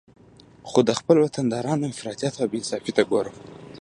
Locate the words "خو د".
0.69-0.91